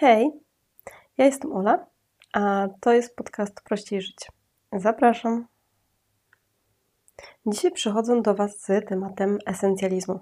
Hej, 0.00 0.30
ja 1.18 1.24
jestem 1.24 1.52
Ola, 1.52 1.86
a 2.32 2.68
to 2.80 2.92
jest 2.92 3.16
podcast 3.16 3.60
Prościej 3.64 4.02
Żyć. 4.02 4.28
Zapraszam. 4.72 5.46
Dzisiaj 7.46 7.72
przychodzę 7.72 8.22
do 8.22 8.34
Was 8.34 8.60
z 8.60 8.88
tematem 8.88 9.38
esencjalizmu. 9.46 10.20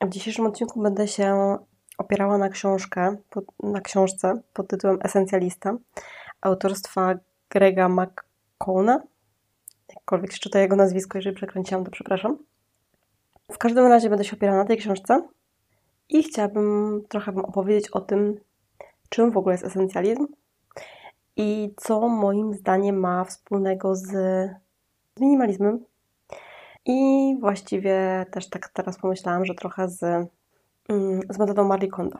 W 0.00 0.08
dzisiejszym 0.08 0.46
odcinku 0.46 0.82
będę 0.82 1.08
się 1.08 1.58
opierała 1.98 2.38
na 2.38 2.48
książkę, 2.48 3.16
na 3.62 3.80
książce 3.80 4.40
pod 4.52 4.68
tytułem 4.68 4.98
Esencjalista 5.02 5.76
autorstwa 6.40 7.14
Grega 7.50 7.88
McCona. 7.88 9.02
Jakkolwiek 9.88 10.32
się 10.32 10.38
czyta 10.38 10.60
jego 10.60 10.76
nazwisko, 10.76 11.18
jeżeli 11.18 11.36
przekręciłam, 11.36 11.84
to 11.84 11.90
przepraszam. 11.90 12.38
W 13.52 13.58
każdym 13.58 13.86
razie 13.86 14.08
będę 14.08 14.24
się 14.24 14.36
opierała 14.36 14.58
na 14.58 14.68
tej 14.68 14.78
książce 14.78 15.28
i 16.08 16.22
chciałabym 16.22 17.02
trochę 17.08 17.32
Wam 17.32 17.44
opowiedzieć 17.44 17.90
o 17.90 18.00
tym, 18.00 18.40
czym 19.08 19.30
w 19.30 19.36
ogóle 19.36 19.54
jest 19.54 19.64
esencjalizm 19.64 20.26
i 21.36 21.74
co 21.76 22.08
moim 22.08 22.54
zdaniem 22.54 23.00
ma 23.00 23.24
wspólnego 23.24 23.96
z, 23.96 24.06
z 25.16 25.20
minimalizmem. 25.20 25.84
I 26.84 27.36
właściwie 27.40 28.26
też 28.30 28.48
tak 28.48 28.68
teraz 28.68 28.98
pomyślałam, 28.98 29.44
że 29.44 29.54
trochę 29.54 29.88
z, 29.88 30.02
mm, 30.88 31.20
z 31.30 31.38
metodą 31.38 31.64
Marie 31.64 31.90
Kondo. 31.90 32.18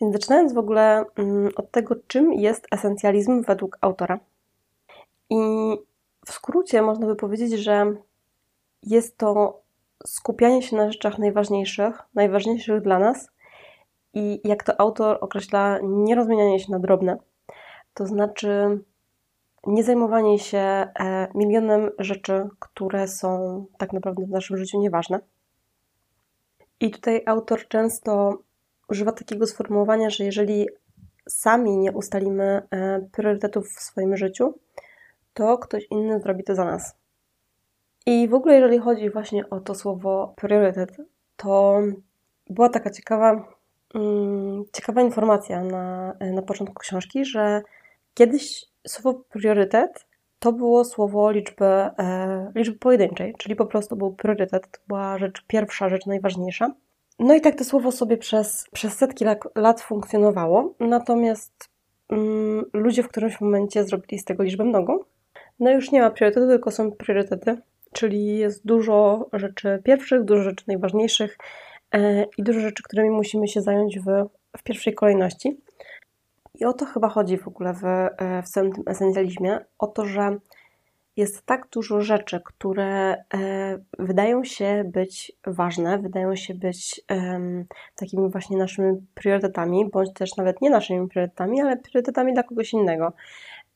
Więc 0.00 0.12
zaczynając 0.12 0.52
w 0.52 0.58
ogóle 0.58 1.04
mm, 1.16 1.50
od 1.56 1.70
tego, 1.70 1.96
czym 2.06 2.32
jest 2.32 2.66
esencjalizm 2.70 3.42
według 3.42 3.78
autora. 3.80 4.20
I 5.30 5.36
w 6.26 6.32
skrócie 6.32 6.82
można 6.82 7.06
by 7.06 7.16
powiedzieć, 7.16 7.52
że 7.52 7.94
jest 8.82 9.18
to 9.18 9.60
skupianie 10.06 10.62
się 10.62 10.76
na 10.76 10.92
rzeczach 10.92 11.18
najważniejszych, 11.18 12.02
najważniejszych 12.14 12.82
dla 12.82 12.98
nas 12.98 13.28
i 14.14 14.40
jak 14.44 14.62
to 14.62 14.80
autor 14.80 15.18
określa, 15.20 15.78
nie 15.82 16.60
się 16.60 16.72
na 16.72 16.78
drobne. 16.78 17.18
To 17.94 18.06
znaczy 18.06 18.80
nie 19.66 19.84
zajmowanie 19.84 20.38
się 20.38 20.58
e, 20.58 20.92
milionem 21.34 21.90
rzeczy, 21.98 22.48
które 22.58 23.08
są 23.08 23.64
tak 23.78 23.92
naprawdę 23.92 24.26
w 24.26 24.30
naszym 24.30 24.56
życiu 24.56 24.80
nieważne. 24.80 25.20
I 26.80 26.90
tutaj 26.90 27.22
autor 27.26 27.68
często 27.68 28.38
używa 28.88 29.12
takiego 29.12 29.46
sformułowania, 29.46 30.10
że 30.10 30.24
jeżeli 30.24 30.68
sami 31.28 31.76
nie 31.76 31.92
ustalimy 31.92 32.62
e, 32.70 33.00
priorytetów 33.12 33.68
w 33.68 33.80
swoim 33.80 34.16
życiu, 34.16 34.54
to 35.34 35.58
ktoś 35.58 35.86
inny 35.90 36.20
zrobi 36.20 36.44
to 36.44 36.54
za 36.54 36.64
nas. 36.64 37.03
I 38.06 38.28
w 38.28 38.34
ogóle, 38.34 38.54
jeżeli 38.54 38.78
chodzi 38.78 39.10
właśnie 39.10 39.50
o 39.50 39.60
to 39.60 39.74
słowo 39.74 40.34
priorytet, 40.36 40.96
to 41.36 41.80
była 42.50 42.68
taka 42.68 42.90
ciekawa, 42.90 43.48
um, 43.94 44.64
ciekawa 44.72 45.02
informacja 45.02 45.64
na, 45.64 46.14
na 46.20 46.42
początku 46.42 46.74
książki, 46.74 47.24
że 47.24 47.62
kiedyś 48.14 48.64
słowo 48.86 49.20
priorytet 49.30 50.06
to 50.38 50.52
było 50.52 50.84
słowo 50.84 51.30
liczby, 51.30 51.64
e, 51.64 52.52
liczby 52.54 52.78
pojedynczej, 52.78 53.34
czyli 53.38 53.56
po 53.56 53.66
prostu 53.66 53.96
był 53.96 54.14
priorytet, 54.14 54.70
to 54.70 54.78
była 54.88 55.18
rzecz 55.18 55.44
pierwsza, 55.46 55.88
rzecz 55.88 56.06
najważniejsza. 56.06 56.74
No 57.18 57.34
i 57.34 57.40
tak 57.40 57.58
to 57.58 57.64
słowo 57.64 57.92
sobie 57.92 58.16
przez, 58.16 58.68
przez 58.72 58.94
setki 58.94 59.24
lat, 59.54 59.80
funkcjonowało, 59.80 60.74
natomiast 60.80 61.68
um, 62.10 62.64
ludzie 62.72 63.02
w 63.02 63.08
którymś 63.08 63.40
momencie 63.40 63.84
zrobili 63.84 64.18
z 64.18 64.24
tego 64.24 64.42
liczbę 64.42 64.64
mnogą. 64.64 64.98
No 65.60 65.70
już 65.70 65.90
nie 65.90 66.00
ma 66.00 66.10
priorytetu, 66.10 66.46
tylko 66.46 66.70
są 66.70 66.92
priorytety 66.92 67.58
czyli 67.94 68.38
jest 68.38 68.66
dużo 68.66 69.26
rzeczy 69.32 69.80
pierwszych, 69.84 70.24
dużo 70.24 70.42
rzeczy 70.42 70.64
najważniejszych 70.68 71.38
e, 71.92 72.26
i 72.38 72.42
dużo 72.42 72.60
rzeczy, 72.60 72.82
którymi 72.82 73.10
musimy 73.10 73.48
się 73.48 73.60
zająć 73.60 73.98
w, 73.98 74.04
w 74.58 74.62
pierwszej 74.62 74.94
kolejności. 74.94 75.60
I 76.54 76.64
o 76.64 76.72
to 76.72 76.86
chyba 76.86 77.08
chodzi 77.08 77.38
w 77.38 77.48
ogóle 77.48 77.74
w, 77.74 77.84
e, 77.84 78.42
w 78.42 78.48
całym 78.48 78.72
tym 78.72 78.84
esencjalizmie, 78.86 79.58
o 79.78 79.86
to, 79.86 80.04
że 80.04 80.36
jest 81.16 81.46
tak 81.46 81.68
dużo 81.72 82.00
rzeczy, 82.00 82.40
które 82.44 83.12
e, 83.14 83.24
wydają 83.98 84.44
się 84.44 84.84
być 84.92 85.32
ważne, 85.46 85.98
wydają 85.98 86.36
się 86.36 86.54
być 86.54 87.00
takimi 87.96 88.30
właśnie 88.30 88.56
naszymi 88.56 89.06
priorytetami, 89.14 89.90
bądź 89.92 90.12
też 90.12 90.36
nawet 90.36 90.60
nie 90.60 90.70
naszymi 90.70 91.08
priorytetami, 91.08 91.60
ale 91.60 91.76
priorytetami 91.76 92.34
dla 92.34 92.42
kogoś 92.42 92.72
innego. 92.72 93.12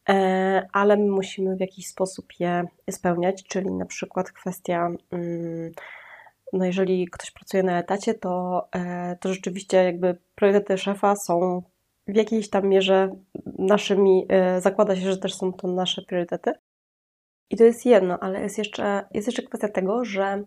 E, 0.08 0.68
ale 0.72 0.96
my 0.96 1.10
musimy 1.10 1.56
w 1.56 1.60
jakiś 1.60 1.88
sposób 1.88 2.26
je 2.40 2.64
spełniać, 2.90 3.44
czyli 3.44 3.70
na 3.70 3.86
przykład 3.86 4.32
kwestia, 4.32 4.90
mm, 5.10 5.72
no 6.52 6.64
jeżeli 6.64 7.06
ktoś 7.06 7.30
pracuje 7.30 7.62
na 7.62 7.78
etacie, 7.78 8.14
to, 8.14 8.68
e, 8.74 9.16
to 9.20 9.34
rzeczywiście 9.34 9.84
jakby 9.84 10.16
priorytety 10.34 10.78
szefa 10.78 11.16
są 11.16 11.62
w 12.06 12.16
jakiejś 12.16 12.50
tam 12.50 12.68
mierze 12.68 13.10
naszymi, 13.58 14.26
e, 14.28 14.60
zakłada 14.60 14.96
się, 14.96 15.02
że 15.02 15.18
też 15.18 15.34
są 15.34 15.52
to 15.52 15.68
nasze 15.68 16.02
priorytety. 16.02 16.52
I 17.50 17.56
to 17.56 17.64
jest 17.64 17.86
jedno, 17.86 18.18
ale 18.20 18.40
jest 18.40 18.58
jeszcze, 18.58 19.04
jest 19.14 19.28
jeszcze 19.28 19.42
kwestia 19.42 19.68
tego, 19.68 20.04
że 20.04 20.44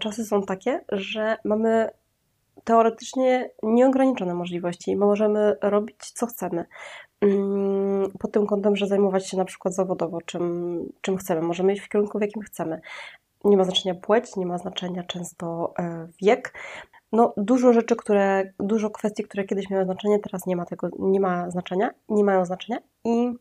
czasy 0.00 0.24
są 0.24 0.42
takie, 0.42 0.84
że 0.92 1.36
mamy 1.44 1.88
teoretycznie 2.64 3.50
nieograniczone 3.62 4.34
możliwości. 4.34 4.96
My 4.96 5.06
możemy 5.06 5.56
robić 5.62 5.96
co 6.14 6.26
chcemy. 6.26 6.64
Mm, 7.20 8.10
pod 8.18 8.32
tym 8.32 8.46
kątem, 8.46 8.76
że 8.76 8.86
zajmować 8.86 9.28
się 9.28 9.36
na 9.36 9.44
przykład 9.44 9.74
zawodowo 9.74 10.20
czym, 10.20 10.78
czym 11.00 11.16
chcemy. 11.16 11.42
Możemy 11.42 11.72
iść 11.72 11.82
w 11.82 11.88
kierunku, 11.88 12.18
w 12.18 12.22
jakim 12.22 12.42
chcemy. 12.42 12.80
Nie 13.44 13.56
ma 13.56 13.64
znaczenia 13.64 13.94
płeć, 13.94 14.36
nie 14.36 14.46
ma 14.46 14.58
znaczenia 14.58 15.02
często 15.02 15.74
e, 15.78 16.08
wiek. 16.22 16.54
No, 17.12 17.34
dużo 17.36 17.72
rzeczy, 17.72 17.96
które, 17.96 18.52
dużo 18.58 18.90
kwestii, 18.90 19.22
które 19.22 19.44
kiedyś 19.44 19.70
miały 19.70 19.84
znaczenie, 19.84 20.18
teraz 20.18 20.46
nie 20.46 20.56
ma 20.56 20.64
tego, 20.64 20.88
nie 20.98 21.20
ma 21.20 21.50
znaczenia, 21.50 21.90
nie 22.08 22.24
mają 22.24 22.44
znaczenia 22.44 22.78
i, 23.04 23.34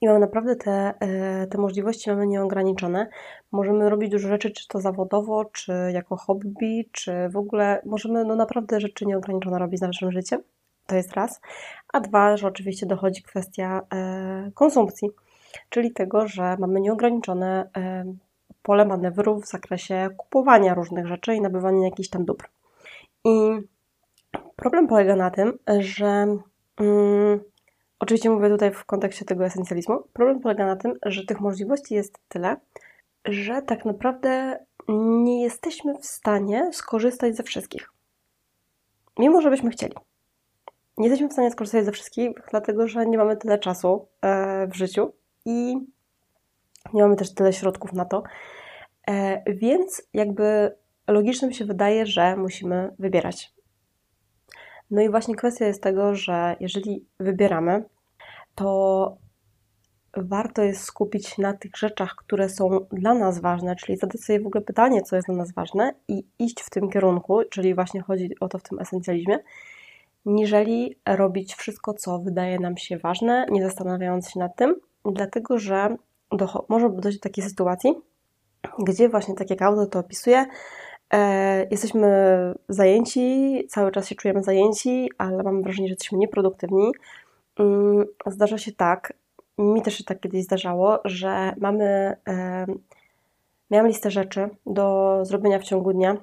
i 0.00 0.06
mamy 0.06 0.18
naprawdę 0.18 0.56
te, 0.56 0.94
e, 1.00 1.46
te 1.46 1.58
możliwości 1.58 2.10
mamy 2.10 2.26
nieograniczone. 2.26 3.08
Możemy 3.52 3.90
robić 3.90 4.10
dużo 4.10 4.28
rzeczy, 4.28 4.50
czy 4.50 4.68
to 4.68 4.80
zawodowo, 4.80 5.44
czy 5.44 5.72
jako 5.92 6.16
hobby, 6.16 6.88
czy 6.92 7.28
w 7.28 7.36
ogóle 7.36 7.82
możemy 7.84 8.24
no 8.24 8.36
naprawdę 8.36 8.80
rzeczy 8.80 9.06
nieograniczone 9.06 9.58
robić 9.58 9.78
z 9.78 9.82
naszym 9.82 10.12
życiem. 10.12 10.42
To 10.86 10.96
jest 10.96 11.12
raz. 11.12 11.40
A 11.92 12.00
dwa, 12.00 12.36
że 12.36 12.46
oczywiście 12.46 12.86
dochodzi 12.86 13.22
kwestia 13.22 13.80
e, 13.94 14.50
konsumpcji, 14.54 15.10
czyli 15.68 15.92
tego, 15.92 16.28
że 16.28 16.56
mamy 16.58 16.80
nieograniczone 16.80 17.70
e, 17.76 18.04
pole 18.62 18.84
manewru 18.84 19.40
w 19.40 19.46
zakresie 19.46 20.08
kupowania 20.16 20.74
różnych 20.74 21.06
rzeczy 21.06 21.34
i 21.34 21.40
nabywania 21.40 21.84
jakichś 21.84 22.08
tam 22.08 22.24
dóbr. 22.24 22.48
I 23.24 23.50
problem 24.56 24.86
polega 24.86 25.16
na 25.16 25.30
tym, 25.30 25.58
że 25.78 26.26
mm, 26.76 27.40
oczywiście 27.98 28.30
mówię 28.30 28.48
tutaj 28.48 28.72
w 28.72 28.84
kontekście 28.84 29.24
tego 29.24 29.44
esencjalizmu, 29.44 30.02
problem 30.12 30.40
polega 30.40 30.66
na 30.66 30.76
tym, 30.76 30.94
że 31.06 31.24
tych 31.24 31.40
możliwości 31.40 31.94
jest 31.94 32.18
tyle, 32.28 32.56
że 33.24 33.62
tak 33.62 33.84
naprawdę 33.84 34.58
nie 35.24 35.42
jesteśmy 35.42 35.98
w 35.98 36.06
stanie 36.06 36.70
skorzystać 36.72 37.36
ze 37.36 37.42
wszystkich. 37.42 37.90
Mimo, 39.18 39.40
że 39.40 39.50
byśmy 39.50 39.70
chcieli 39.70 39.94
nie 40.98 41.08
jesteśmy 41.08 41.28
w 41.28 41.32
stanie 41.32 41.50
skorzystać 41.50 41.84
ze 41.84 41.92
wszystkich, 41.92 42.30
dlatego 42.50 42.88
że 42.88 43.06
nie 43.06 43.18
mamy 43.18 43.36
tyle 43.36 43.58
czasu 43.58 44.08
e, 44.22 44.66
w 44.66 44.76
życiu 44.76 45.12
i 45.44 45.76
nie 46.92 47.02
mamy 47.02 47.16
też 47.16 47.34
tyle 47.34 47.52
środków 47.52 47.92
na 47.92 48.04
to. 48.04 48.22
E, 49.08 49.42
więc 49.54 50.02
jakby 50.14 50.76
logicznym 51.08 51.52
się 51.52 51.64
wydaje, 51.64 52.06
że 52.06 52.36
musimy 52.36 52.94
wybierać. 52.98 53.55
No 54.90 55.02
i 55.02 55.10
właśnie 55.10 55.34
kwestia 55.34 55.66
jest 55.66 55.82
tego, 55.82 56.14
że 56.14 56.56
jeżeli 56.60 57.04
wybieramy, 57.20 57.84
to 58.54 59.16
warto 60.16 60.62
jest 60.62 60.84
skupić 60.84 61.38
na 61.38 61.52
tych 61.54 61.76
rzeczach, 61.76 62.14
które 62.16 62.48
są 62.48 62.86
dla 62.92 63.14
nas 63.14 63.40
ważne, 63.40 63.76
czyli 63.76 63.98
zadać 63.98 64.20
sobie 64.20 64.40
w 64.40 64.46
ogóle 64.46 64.64
pytanie, 64.64 65.02
co 65.02 65.16
jest 65.16 65.28
dla 65.28 65.36
nas 65.36 65.52
ważne 65.52 65.94
i 66.08 66.24
iść 66.38 66.60
w 66.60 66.70
tym 66.70 66.90
kierunku, 66.90 67.40
czyli 67.50 67.74
właśnie 67.74 68.02
chodzi 68.02 68.30
o 68.40 68.48
to 68.48 68.58
w 68.58 68.62
tym 68.62 68.80
esencjalizmie 68.80 69.38
niżeli 70.26 70.98
robić 71.06 71.54
wszystko, 71.54 71.94
co 71.94 72.18
wydaje 72.18 72.58
nam 72.58 72.76
się 72.76 72.98
ważne, 72.98 73.46
nie 73.50 73.62
zastanawiając 73.62 74.30
się 74.30 74.40
nad 74.40 74.56
tym, 74.56 74.74
dlatego 75.04 75.58
że 75.58 75.96
może 76.68 76.90
dojść 76.90 77.18
do 77.18 77.22
takiej 77.22 77.44
sytuacji, 77.44 77.94
gdzie 78.78 79.08
właśnie 79.08 79.34
tak 79.34 79.50
jak 79.50 79.62
autor 79.62 79.90
to 79.90 79.98
opisuje, 79.98 80.46
e, 81.12 81.66
jesteśmy 81.70 82.08
zajęci, 82.68 83.64
cały 83.68 83.92
czas 83.92 84.08
się 84.08 84.14
czujemy 84.14 84.42
zajęci, 84.42 85.10
ale 85.18 85.42
mamy 85.42 85.62
wrażenie, 85.62 85.88
że 85.88 85.92
jesteśmy 85.92 86.18
nieproduktywni. 86.18 86.92
Mm, 87.58 88.06
zdarza 88.26 88.58
się 88.58 88.72
tak, 88.72 89.12
mi 89.58 89.82
też 89.82 89.94
się 89.94 90.04
tak 90.04 90.20
kiedyś 90.20 90.44
zdarzało, 90.44 90.98
że 91.04 91.54
mamy, 91.58 92.16
e, 92.28 92.66
miałam 93.70 93.86
listę 93.88 94.10
rzeczy 94.10 94.48
do 94.66 95.18
zrobienia 95.22 95.58
w 95.58 95.64
ciągu 95.64 95.92
dnia, 95.92 96.16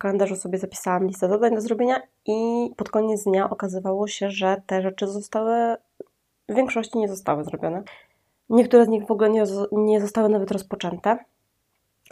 kalendarzu 0.00 0.36
sobie 0.36 0.58
zapisałam 0.58 1.06
listę 1.06 1.28
zadań 1.28 1.54
do 1.54 1.60
zrobienia 1.60 2.02
i 2.26 2.70
pod 2.76 2.90
koniec 2.90 3.24
dnia 3.24 3.50
okazywało 3.50 4.06
się, 4.06 4.30
że 4.30 4.62
te 4.66 4.82
rzeczy 4.82 5.06
zostały, 5.06 5.76
w 6.48 6.54
większości 6.54 6.98
nie 6.98 7.08
zostały 7.08 7.44
zrobione. 7.44 7.82
Niektóre 8.48 8.84
z 8.84 8.88
nich 8.88 9.06
w 9.06 9.10
ogóle 9.10 9.30
nie, 9.30 9.44
nie 9.72 10.00
zostały 10.00 10.28
nawet 10.28 10.50
rozpoczęte. 10.50 11.18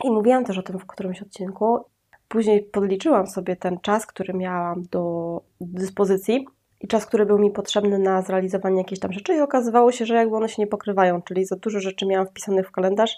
I 0.04 0.10
mówiłam 0.10 0.44
też 0.44 0.58
o 0.58 0.62
tym 0.62 0.78
w 0.78 0.86
którymś 0.86 1.22
odcinku, 1.22 1.84
później 2.28 2.62
podliczyłam 2.62 3.26
sobie 3.26 3.56
ten 3.56 3.80
czas, 3.80 4.06
który 4.06 4.34
miałam 4.34 4.82
do 4.90 5.40
dyspozycji 5.60 6.46
i 6.80 6.88
czas, 6.88 7.06
który 7.06 7.26
był 7.26 7.38
mi 7.38 7.50
potrzebny 7.50 7.98
na 7.98 8.22
zrealizowanie 8.22 8.78
jakichś 8.78 9.00
tam 9.00 9.12
rzeczy 9.12 9.34
i 9.34 9.40
okazywało 9.40 9.92
się, 9.92 10.06
że 10.06 10.14
jakby 10.14 10.36
one 10.36 10.48
się 10.48 10.62
nie 10.62 10.66
pokrywają, 10.66 11.22
czyli 11.22 11.44
za 11.44 11.56
dużo 11.56 11.80
rzeczy 11.80 12.06
miałam 12.06 12.26
wpisanych 12.26 12.68
w 12.68 12.70
kalendarz, 12.70 13.16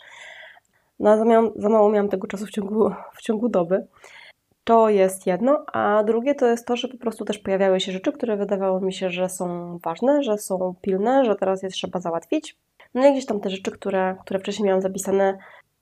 no 1.00 1.10
a 1.10 1.16
za, 1.16 1.24
miałam, 1.24 1.50
za 1.56 1.68
mało 1.68 1.90
miałam 1.90 2.08
tego 2.08 2.26
czasu 2.26 2.46
w 2.46 2.50
ciągu, 2.50 2.90
w 3.14 3.22
ciągu 3.22 3.48
doby. 3.48 3.86
To 4.64 4.88
jest 4.88 5.26
jedno, 5.26 5.64
a 5.72 6.04
drugie 6.04 6.34
to 6.34 6.46
jest 6.46 6.66
to, 6.66 6.76
że 6.76 6.88
po 6.88 6.98
prostu 6.98 7.24
też 7.24 7.38
pojawiały 7.38 7.80
się 7.80 7.92
rzeczy, 7.92 8.12
które 8.12 8.36
wydawało 8.36 8.80
mi 8.80 8.92
się, 8.92 9.10
że 9.10 9.28
są 9.28 9.78
ważne, 9.78 10.22
że 10.22 10.38
są 10.38 10.74
pilne, 10.80 11.24
że 11.24 11.36
teraz 11.36 11.62
je 11.62 11.68
trzeba 11.68 12.00
załatwić. 12.00 12.56
No 12.94 13.06
i 13.06 13.12
gdzieś 13.12 13.26
tam 13.26 13.40
te 13.40 13.50
rzeczy, 13.50 13.70
które, 13.70 14.16
które 14.20 14.40
wcześniej 14.40 14.66
miałam 14.66 14.82
zapisane, 14.82 15.38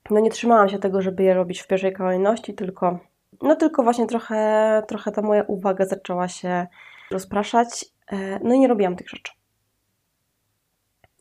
no 0.09 0.19
nie 0.19 0.29
trzymałam 0.29 0.69
się 0.69 0.79
tego, 0.79 1.01
żeby 1.01 1.23
je 1.23 1.33
robić 1.33 1.61
w 1.61 1.67
pierwszej 1.67 1.93
kolejności, 1.93 2.53
tylko, 2.53 2.99
no 3.41 3.55
tylko 3.55 3.83
właśnie 3.83 4.07
trochę, 4.07 4.83
trochę 4.87 5.11
ta 5.11 5.21
moja 5.21 5.43
uwaga 5.43 5.85
zaczęła 5.85 6.27
się 6.27 6.67
rozpraszać, 7.11 7.85
e, 8.11 8.39
no 8.43 8.53
i 8.53 8.59
nie 8.59 8.67
robiłam 8.67 8.95
tych 8.95 9.09
rzeczy. 9.09 9.33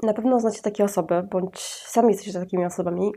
Na 0.03 0.15
pewno 0.15 0.41
znacie 0.41 0.62
takie 0.62 0.85
osoby, 0.85 1.23
bądź 1.23 1.61
sami 1.61 2.09
jesteście 2.09 2.41
takimi 2.41 2.65
osobami, 2.65 3.12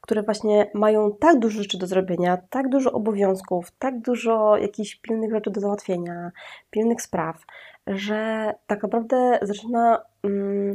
które 0.00 0.22
właśnie 0.22 0.70
mają 0.74 1.16
tak 1.20 1.38
dużo 1.38 1.62
rzeczy 1.62 1.78
do 1.78 1.86
zrobienia, 1.86 2.38
tak 2.50 2.68
dużo 2.68 2.92
obowiązków, 2.92 3.70
tak 3.78 4.00
dużo 4.00 4.56
jakichś 4.56 4.94
pilnych 4.94 5.30
rzeczy 5.30 5.50
do 5.50 5.60
załatwienia, 5.60 6.30
pilnych 6.70 7.02
spraw, 7.02 7.42
że 7.86 8.52
tak 8.66 8.82
naprawdę 8.82 9.38
zaczyna 9.42 10.02
mm, 10.22 10.74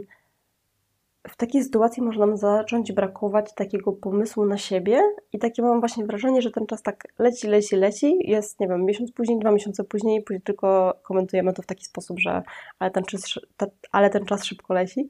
w 1.32 1.36
takiej 1.38 1.64
sytuacji 1.64 2.04
może 2.04 2.20
nam 2.20 2.38
zacząć 2.38 2.92
brakować 2.92 3.54
takiego 3.54 3.92
pomysłu 3.92 4.46
na 4.46 4.58
siebie 4.58 5.02
i 5.34 5.40
takie 5.40 5.62
mam 5.62 5.80
właśnie 5.80 6.06
wrażenie, 6.06 6.42
że 6.42 6.52
ten 6.52 6.66
czas 6.66 6.82
tak 6.84 7.04
leci, 7.20 7.48
leci, 7.48 7.76
leci, 7.76 8.18
jest, 8.20 8.60
nie 8.60 8.68
wiem, 8.68 8.86
miesiąc 8.86 9.12
później, 9.12 9.40
dwa 9.40 9.52
miesiące 9.52 9.84
później, 9.84 10.24
później 10.24 10.42
tylko 10.42 11.00
komentujemy 11.04 11.54
to 11.54 11.62
w 11.62 11.66
taki 11.66 11.86
sposób, 11.86 12.20
że 12.20 12.44
ale 12.80 12.92
ten 12.92 13.04
czas, 13.04 13.40
ale 13.92 14.10
ten 14.10 14.26
czas 14.26 14.44
szybko 14.46 14.74
leci, 14.74 15.08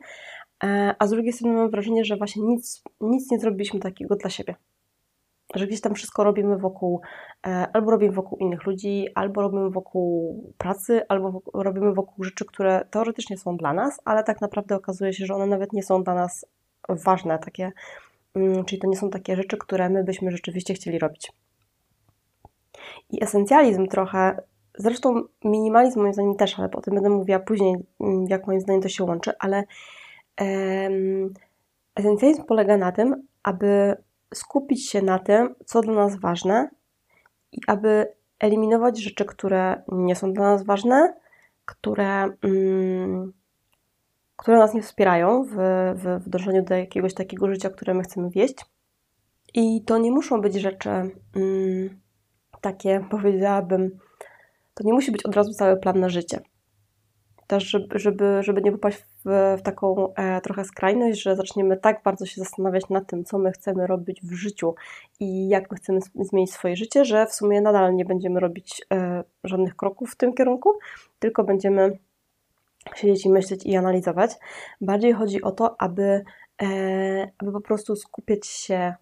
e, 0.64 0.96
a 1.00 1.08
z 1.08 1.10
drugiej 1.10 1.34
strony 1.34 1.56
mam 1.56 1.70
wrażenie, 1.70 2.06
że 2.06 2.18
właśnie 2.18 2.44
nic, 2.44 2.84
nic 3.02 3.32
nie 3.32 3.40
zrobiliśmy 3.40 3.80
takiego 3.80 4.16
dla 4.16 4.30
siebie 4.30 4.56
że 5.56 5.68
gdzieś 5.68 5.82
tam 5.82 5.96
wszystko 5.96 6.24
robimy 6.24 6.58
wokół, 6.58 7.02
e, 7.48 7.68
albo 7.74 7.92
robimy 7.92 8.12
wokół 8.12 8.38
innych 8.38 8.66
ludzi, 8.66 9.08
albo 9.16 9.42
robimy 9.42 9.70
wokół 9.70 10.44
pracy, 10.58 11.02
albo 11.08 11.42
robimy 11.54 11.94
wokół 11.94 12.24
rzeczy, 12.24 12.46
które 12.46 12.86
teoretycznie 12.92 13.38
są 13.38 13.58
dla 13.58 13.74
nas, 13.74 14.00
ale 14.06 14.24
tak 14.24 14.42
naprawdę 14.42 14.76
okazuje 14.76 15.14
się, 15.14 15.26
że 15.26 15.36
one 15.36 15.46
nawet 15.46 15.74
nie 15.74 15.84
są 15.84 16.04
dla 16.04 16.14
nas 16.14 16.46
ważne, 16.90 17.40
takie, 17.40 17.72
mm, 18.36 18.66
czyli 18.66 18.82
to 18.82 18.88
nie 18.88 18.98
są 18.98 19.10
takie 19.10 19.36
rzeczy, 19.36 19.58
które 19.58 19.90
my 19.90 20.04
byśmy 20.04 20.32
rzeczywiście 20.32 20.74
chcieli 20.74 21.00
robić. 21.00 21.32
I 23.10 23.24
esencjalizm 23.24 23.88
trochę, 23.88 24.42
zresztą 24.78 25.24
minimalizm 25.44 26.00
moim 26.00 26.14
zdaniem 26.14 26.36
też, 26.36 26.60
ale 26.60 26.72
o 26.72 26.82
tym 26.82 26.94
będę 26.94 27.10
mówiła 27.10 27.40
później, 27.40 27.76
mm, 28.00 28.26
jak 28.30 28.48
moim 28.48 28.62
zdaniem 28.62 28.82
to 28.82 28.90
się 28.90 29.04
łączy, 29.04 29.32
ale 29.40 29.64
um, 30.42 31.34
esencjalizm 31.96 32.44
polega 32.44 32.78
na 32.78 32.92
tym, 32.92 33.28
aby 33.44 33.98
skupić 34.34 34.90
się 34.90 35.02
na 35.02 35.20
tym, 35.20 35.56
co 35.66 35.82
dla 35.82 35.94
nas 35.94 36.20
ważne 36.20 36.70
i 37.52 37.58
aby 37.68 38.14
eliminować 38.40 39.00
rzeczy, 39.00 39.26
które 39.26 39.84
nie 39.88 40.16
są 40.16 40.34
dla 40.34 40.44
nas 40.44 40.64
ważne, 40.64 41.14
które, 41.66 42.30
mm, 42.42 43.34
które 44.36 44.58
nas 44.58 44.74
nie 44.74 44.82
wspierają 44.82 45.44
w, 45.44 45.54
w, 45.96 46.24
w 46.26 46.30
dążeniu 46.30 46.64
do 46.64 46.76
jakiegoś 46.76 47.14
takiego 47.14 47.48
życia, 47.48 47.70
które 47.70 47.94
my 47.94 48.04
chcemy 48.04 48.30
wieść. 48.30 48.56
I 49.54 49.84
to 49.84 49.98
nie 49.98 50.12
muszą 50.12 50.42
być 50.42 50.56
rzeczy 50.56 50.90
mm, 50.90 52.00
takie, 52.62 53.06
powiedziałabym, 53.12 54.00
to 54.74 54.84
nie 54.84 54.94
musi 54.94 55.12
być 55.12 55.26
od 55.26 55.36
razu 55.36 55.54
cały 55.54 55.78
plan 55.78 56.00
na 56.00 56.10
życie 56.10 56.42
też, 57.50 57.64
żeby, 57.64 58.00
żeby, 58.00 58.44
żeby 58.44 58.62
nie 58.62 58.72
popaść 58.72 58.98
w, 59.26 59.56
w 59.60 59.62
taką 59.62 60.14
e, 60.14 60.42
trochę 60.42 60.66
skrajność, 60.66 61.22
że 61.22 61.36
zaczniemy 61.36 61.78
tak 61.78 62.04
bardzo 62.04 62.26
się 62.26 62.42
zastanawiać 62.42 62.90
nad 62.90 63.08
tym, 63.08 63.26
co 63.26 63.38
my 63.38 63.52
chcemy 63.52 63.88
robić 63.88 64.22
w 64.22 64.34
życiu 64.34 64.76
i 65.20 65.48
jak 65.50 65.72
my 65.72 65.78
chcemy 65.78 66.00
zmienić 66.16 66.52
swoje 66.52 66.76
życie, 66.76 67.06
że 67.06 67.26
w 67.28 67.34
sumie 67.34 67.62
nadal 67.62 67.96
nie 67.96 68.06
będziemy 68.06 68.40
robić 68.40 68.82
e, 68.94 69.24
żadnych 69.44 69.76
kroków 69.76 70.12
w 70.12 70.16
tym 70.16 70.34
kierunku, 70.34 70.80
tylko 71.20 71.44
będziemy 71.44 71.98
siedzieć 72.96 73.26
i 73.26 73.30
myśleć 73.30 73.66
i 73.66 73.76
analizować. 73.76 74.32
Bardziej 74.82 75.14
chodzi 75.14 75.42
o 75.42 75.52
to, 75.52 75.82
aby, 75.82 76.24
e, 76.62 77.32
aby 77.38 77.52
po 77.52 77.62
prostu 77.62 77.96
skupiać 77.96 78.48
się 78.48 78.94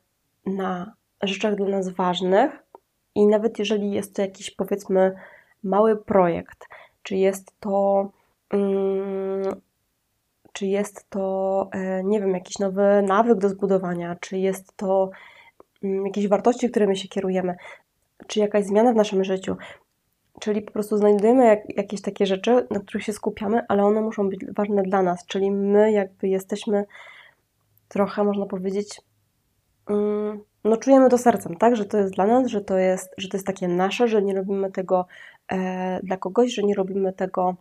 na 0.46 0.94
rzeczach 1.22 1.56
dla 1.56 1.68
nas 1.68 1.90
ważnych 1.90 2.52
i 3.16 3.28
nawet 3.28 3.60
jeżeli 3.60 3.92
jest 3.92 4.16
to 4.16 4.22
jakiś 4.22 4.52
powiedzmy 4.52 5.16
mały 5.64 5.98
projekt, 5.98 6.66
czy 7.04 7.16
jest 7.16 7.60
to 7.60 8.10
czy 10.54 10.66
jest 10.66 11.10
to, 11.10 11.70
e, 11.72 12.04
nie 12.04 12.20
wiem, 12.20 12.34
jakiś 12.34 12.60
nowy 12.60 13.02
nawyk 13.02 13.38
do 13.38 13.50
zbudowania, 13.50 14.16
czy 14.16 14.38
jest 14.38 14.78
to 14.78 15.10
mm, 15.84 16.06
jakieś 16.06 16.28
wartości, 16.28 16.70
którymi 16.70 16.98
się 16.98 17.08
kierujemy, 17.08 17.56
czy 18.28 18.40
jakaś 18.40 18.66
zmiana 18.66 18.94
w 18.94 18.96
naszym 18.96 19.24
życiu. 19.24 19.56
Czyli 20.40 20.62
po 20.62 20.72
prostu 20.72 20.98
znajdujemy 20.98 21.46
jak, 21.46 21.78
jakieś 21.78 22.02
takie 22.02 22.26
rzeczy, 22.26 22.68
na 22.72 22.80
których 22.80 23.04
się 23.04 23.14
skupiamy, 23.14 23.62
ale 23.68 23.86
one 23.86 24.02
muszą 24.02 24.30
być 24.30 24.46
ważne 24.56 24.84
dla 24.84 25.02
nas, 25.02 25.26
czyli 25.26 25.52
my 25.52 25.92
jakby 25.92 26.28
jesteśmy 26.28 26.86
trochę, 27.88 28.24
można 28.24 28.46
powiedzieć, 28.46 29.02
mm, 29.90 30.40
no 30.64 30.78
czujemy 30.78 31.10
to 31.10 31.18
sercem, 31.18 31.56
tak, 31.56 31.76
że 31.76 31.86
to 31.86 31.98
jest 31.98 32.14
dla 32.14 32.28
nas, 32.28 32.48
że 32.48 32.62
to 32.62 32.78
jest, 32.78 33.14
że 33.18 33.28
to 33.28 33.38
jest 33.38 33.48
takie 33.48 33.68
nasze, 33.68 34.08
że 34.08 34.22
nie 34.22 34.36
robimy 34.36 34.72
tego 34.72 35.06
e, 35.52 36.00
dla 36.04 36.18
kogoś, 36.18 36.54
że 36.54 36.64
nie 36.64 36.76
robimy 36.76 37.14
tego 37.14 37.56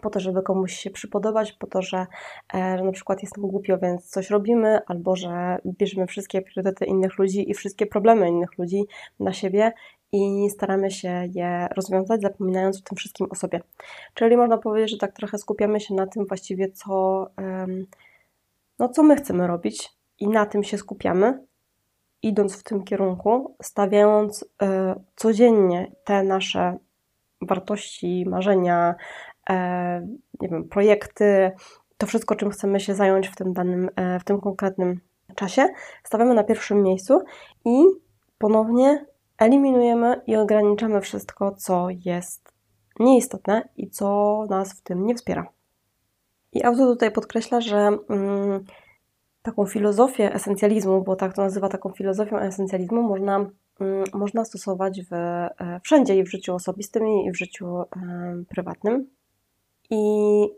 po 0.00 0.10
to, 0.10 0.20
żeby 0.20 0.42
komuś 0.42 0.72
się 0.74 0.90
przypodobać, 0.90 1.52
po 1.52 1.66
to, 1.66 1.82
że, 1.82 2.06
e, 2.52 2.82
na 2.82 2.92
przykład 2.92 3.22
jest 3.22 3.36
nam 3.36 3.50
głupio, 3.50 3.78
więc 3.78 4.10
coś 4.10 4.30
robimy, 4.30 4.80
albo 4.86 5.16
że 5.16 5.58
bierzemy 5.66 6.06
wszystkie 6.06 6.42
priorytety 6.42 6.84
innych 6.84 7.18
ludzi 7.18 7.50
i 7.50 7.54
wszystkie 7.54 7.86
problemy 7.86 8.28
innych 8.28 8.58
ludzi 8.58 8.84
na 9.20 9.32
siebie 9.32 9.72
i 10.12 10.50
staramy 10.50 10.90
się 10.90 11.28
je 11.34 11.68
rozwiązać, 11.76 12.20
zapominając 12.20 12.80
w 12.80 12.82
tym 12.82 12.96
wszystkim 12.96 13.26
o 13.30 13.34
sobie. 13.34 13.60
Czyli 14.14 14.36
można 14.36 14.58
powiedzieć, 14.58 14.90
że 14.90 14.98
tak 14.98 15.12
trochę 15.12 15.38
skupiamy 15.38 15.80
się 15.80 15.94
na 15.94 16.06
tym 16.06 16.26
właściwie, 16.26 16.70
co, 16.70 17.26
no, 18.78 18.88
co 18.88 19.02
my 19.02 19.16
chcemy 19.16 19.46
robić 19.46 19.90
i 20.18 20.28
na 20.28 20.46
tym 20.46 20.64
się 20.64 20.78
skupiamy, 20.78 21.46
idąc 22.22 22.56
w 22.56 22.62
tym 22.62 22.84
kierunku, 22.84 23.56
stawiając 23.62 24.44
e, 24.62 24.94
codziennie 25.16 25.92
te 26.04 26.22
nasze 26.22 26.78
wartości, 27.40 28.24
marzenia, 28.28 28.94
nie 30.40 30.48
wiem, 30.48 30.68
projekty, 30.68 31.50
to 31.98 32.06
wszystko, 32.06 32.34
czym 32.36 32.50
chcemy 32.50 32.80
się 32.80 32.94
zająć 32.94 33.28
w 33.28 33.36
tym 33.36 33.52
danym, 33.52 33.90
e, 33.96 34.20
w 34.20 34.24
tym 34.24 34.40
konkretnym 34.40 35.00
czasie, 35.34 35.68
stawiamy 36.04 36.34
na 36.34 36.44
pierwszym 36.44 36.82
miejscu 36.82 37.20
i 37.64 37.84
ponownie 38.38 39.06
eliminujemy 39.38 40.20
i 40.26 40.36
ograniczamy 40.36 41.00
wszystko, 41.00 41.54
co 41.54 41.88
jest 42.04 42.52
nieistotne 43.00 43.68
i 43.76 43.90
co 43.90 44.46
nas 44.50 44.72
w 44.72 44.82
tym 44.82 45.06
nie 45.06 45.14
wspiera. 45.14 45.46
I 46.52 46.64
autor 46.64 46.86
tutaj 46.86 47.10
podkreśla, 47.10 47.60
że 47.60 47.76
mm, 48.08 48.64
taką 49.42 49.66
filozofię 49.66 50.34
esencjalizmu, 50.34 51.02
bo 51.02 51.16
tak 51.16 51.34
to 51.34 51.42
nazywa 51.42 51.68
taką 51.68 51.90
filozofią 51.90 52.38
esencjalizmu, 52.38 53.02
można, 53.02 53.36
mm, 53.80 54.04
można 54.14 54.44
stosować 54.44 55.02
w, 55.02 55.12
e, 55.12 55.80
wszędzie 55.84 56.16
i 56.16 56.24
w 56.24 56.30
życiu 56.30 56.54
osobistym, 56.54 57.08
i 57.08 57.32
w 57.32 57.36
życiu 57.36 57.80
y, 57.80 57.86
prywatnym. 58.48 59.06
I 59.94 60.48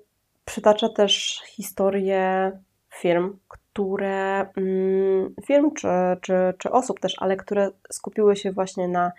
przytacza 0.44 0.88
też 0.88 1.42
historię 1.46 2.52
firm, 2.90 3.36
które, 3.48 4.46
mm, 4.56 5.34
firm 5.46 5.70
czy, 5.74 5.88
czy, 6.20 6.34
czy 6.58 6.70
osób 6.70 7.00
też, 7.00 7.14
ale 7.18 7.36
które 7.36 7.70
skupiły 7.90 8.36
się 8.36 8.52
właśnie 8.52 8.88
na, 8.88 9.12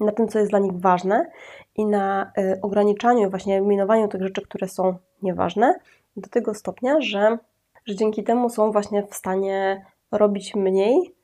na 0.00 0.12
tym, 0.12 0.28
co 0.28 0.38
jest 0.38 0.50
dla 0.50 0.58
nich 0.58 0.80
ważne 0.80 1.30
i 1.76 1.86
na 1.86 2.32
y, 2.38 2.60
ograniczaniu, 2.62 3.30
właśnie 3.30 3.56
eliminowaniu 3.56 4.08
tych 4.08 4.22
rzeczy, 4.22 4.42
które 4.42 4.68
są 4.68 4.94
nieważne, 5.22 5.78
do 6.16 6.28
tego 6.28 6.54
stopnia, 6.54 7.00
że, 7.00 7.38
że 7.86 7.96
dzięki 7.96 8.24
temu 8.24 8.50
są 8.50 8.72
właśnie 8.72 9.06
w 9.06 9.14
stanie 9.14 9.86
robić 10.12 10.54
mniej, 10.54 11.14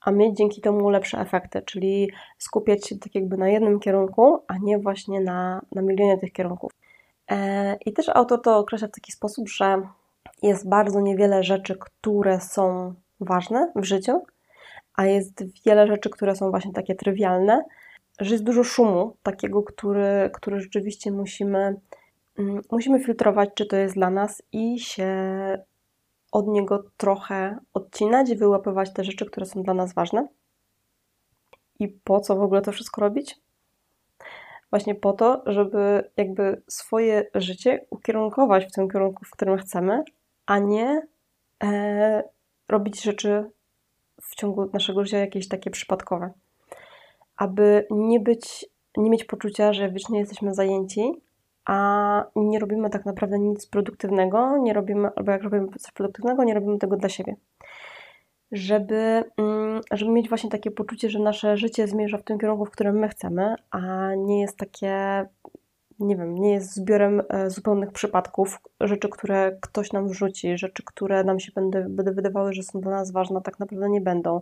a 0.00 0.10
mieć 0.10 0.36
dzięki 0.36 0.60
temu 0.60 0.90
lepsze 0.90 1.18
efekty, 1.18 1.62
czyli 1.62 2.10
skupiać 2.38 2.86
się 2.86 2.98
tak 2.98 3.14
jakby 3.14 3.36
na 3.36 3.48
jednym 3.48 3.80
kierunku, 3.80 4.38
a 4.48 4.58
nie 4.58 4.78
właśnie 4.78 5.20
na, 5.20 5.62
na 5.72 5.82
milionie 5.82 6.18
tych 6.18 6.32
kierunków. 6.32 6.72
E, 7.32 7.76
I 7.86 7.92
też 7.92 8.08
autor 8.08 8.42
to 8.42 8.58
określa 8.58 8.88
w 8.88 8.90
taki 8.90 9.12
sposób, 9.12 9.48
że 9.48 9.82
jest 10.42 10.68
bardzo 10.68 11.00
niewiele 11.00 11.44
rzeczy, 11.44 11.76
które 11.80 12.40
są 12.40 12.94
ważne 13.20 13.72
w 13.76 13.84
życiu, 13.84 14.22
a 14.94 15.06
jest 15.06 15.44
wiele 15.66 15.86
rzeczy, 15.86 16.10
które 16.10 16.36
są 16.36 16.50
właśnie 16.50 16.72
takie 16.72 16.94
trywialne, 16.94 17.64
że 18.20 18.34
jest 18.34 18.44
dużo 18.44 18.64
szumu, 18.64 19.16
takiego, 19.22 19.62
który, 19.62 20.30
który 20.32 20.60
rzeczywiście 20.60 21.12
musimy, 21.12 21.76
mm, 22.38 22.60
musimy 22.70 23.04
filtrować, 23.04 23.50
czy 23.54 23.66
to 23.66 23.76
jest 23.76 23.94
dla 23.94 24.10
nas 24.10 24.42
i 24.52 24.80
się 24.80 25.08
od 26.32 26.48
niego 26.48 26.84
trochę 26.96 27.58
odcinać, 27.74 28.34
wyłapywać 28.34 28.92
te 28.92 29.04
rzeczy, 29.04 29.26
które 29.26 29.46
są 29.46 29.62
dla 29.62 29.74
nas 29.74 29.94
ważne. 29.94 30.28
I 31.78 31.88
po 31.88 32.20
co 32.20 32.36
w 32.36 32.42
ogóle 32.42 32.62
to 32.62 32.72
wszystko 32.72 33.00
robić? 33.00 33.40
Właśnie 34.72 34.94
po 34.94 35.12
to, 35.12 35.42
żeby 35.46 36.10
jakby 36.16 36.62
swoje 36.68 37.26
życie 37.34 37.86
ukierunkować 37.90 38.66
w 38.66 38.72
tym 38.72 38.90
kierunku, 38.90 39.24
w 39.24 39.30
którym 39.30 39.58
chcemy, 39.58 40.04
a 40.46 40.58
nie 40.58 41.02
e, 41.64 42.22
robić 42.68 43.02
rzeczy 43.02 43.50
w 44.22 44.34
ciągu 44.34 44.70
naszego 44.72 45.04
życia 45.04 45.18
jakieś 45.18 45.48
takie 45.48 45.70
przypadkowe. 45.70 46.30
Aby 47.36 47.86
nie 47.90 48.20
być, 48.20 48.66
nie 48.96 49.10
mieć 49.10 49.24
poczucia, 49.24 49.72
że 49.72 49.90
wiecznie 49.90 50.18
jesteśmy 50.18 50.54
zajęci, 50.54 51.12
a 51.64 52.24
nie 52.36 52.58
robimy 52.58 52.90
tak 52.90 53.06
naprawdę 53.06 53.38
nic 53.38 53.66
produktywnego, 53.66 54.58
nie 54.58 54.72
robimy, 54.72 55.10
albo 55.16 55.32
jak 55.32 55.42
robimy 55.42 55.68
coś 55.78 55.92
produktywnego, 55.92 56.44
nie 56.44 56.54
robimy 56.54 56.78
tego 56.78 56.96
dla 56.96 57.08
siebie. 57.08 57.36
Żeby, 58.52 59.24
mm, 59.36 59.80
żeby 59.92 60.10
mieć 60.10 60.28
właśnie 60.28 60.50
takie 60.50 60.70
poczucie, 60.70 61.10
że 61.10 61.18
nasze 61.18 61.56
życie 61.56 61.88
zmierza 61.88 62.18
w 62.18 62.22
tym 62.22 62.38
kierunku, 62.38 62.64
w 62.64 62.70
którym 62.70 62.98
my 62.98 63.08
chcemy, 63.08 63.54
a 63.70 64.14
nie 64.14 64.40
jest 64.40 64.56
takie, 64.56 65.24
nie 65.98 66.16
wiem, 66.16 66.34
nie 66.34 66.52
jest 66.52 66.74
zbiorem 66.74 67.22
e, 67.28 67.50
zupełnych 67.50 67.92
przypadków, 67.92 68.60
rzeczy, 68.80 69.08
które 69.08 69.58
ktoś 69.60 69.92
nam 69.92 70.08
wrzuci, 70.08 70.58
rzeczy, 70.58 70.82
które 70.86 71.24
nam 71.24 71.40
się 71.40 71.52
będą, 71.54 71.88
będą 71.88 72.14
wydawały, 72.14 72.52
że 72.52 72.62
są 72.62 72.80
dla 72.80 72.90
nas 72.90 73.10
ważne, 73.12 73.42
tak 73.42 73.58
naprawdę 73.60 73.90
nie 73.90 74.00
będą. 74.00 74.40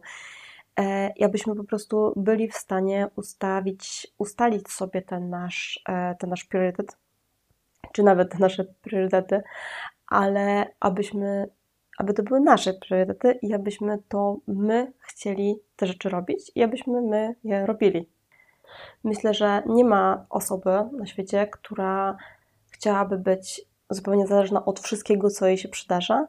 E, 0.77 1.13
I 1.17 1.25
abyśmy 1.25 1.55
po 1.57 1.65
prostu 1.65 2.13
byli 2.17 2.49
w 2.49 2.57
stanie 2.57 3.09
ustawić, 3.17 4.07
ustalić 4.19 4.69
sobie 4.69 5.03
ten 5.03 5.31
nasz, 5.31 5.83
e, 5.89 6.15
ten 6.15 6.31
nasz 6.31 6.45
priorytet, 6.45 6.97
czy 7.93 8.03
nawet 8.03 8.39
nasze 8.39 8.65
priorytety, 8.65 9.43
ale 10.07 10.67
abyśmy, 10.81 11.49
aby 12.01 12.15
to 12.15 12.23
były 12.23 12.41
nasze 12.41 12.75
priorytety 12.75 13.39
i 13.43 13.55
abyśmy 13.55 13.99
to 14.09 14.37
my 14.47 14.93
chcieli 14.99 15.61
te 15.77 15.87
rzeczy 15.87 16.09
robić 16.09 16.53
i 16.55 16.63
abyśmy 16.63 17.03
my 17.03 17.35
je 17.45 17.67
robili. 17.67 18.09
Myślę, 19.05 19.35
że 19.35 19.63
nie 19.67 19.85
ma 19.85 20.27
osoby 20.31 20.71
na 20.93 21.07
świecie, 21.07 21.47
która 21.47 22.17
chciałaby 22.71 23.19
być 23.19 23.63
zupełnie 23.91 24.27
zależna 24.27 24.65
od 24.65 24.81
wszystkiego, 24.81 25.31
co 25.31 25.47
jej 25.47 25.59
się 25.59 25.69
przydarza 25.69 26.27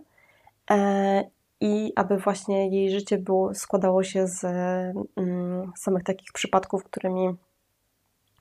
e, 0.72 1.24
i 1.60 1.94
aby 1.96 2.18
właśnie 2.18 2.70
jej 2.70 2.92
życie 2.92 3.18
było, 3.18 3.54
składało 3.54 4.04
się 4.04 4.28
z 4.28 4.44
mm, 4.44 5.72
samych 5.78 6.04
takich 6.04 6.32
przypadków, 6.32 6.84
którymi, 6.84 7.36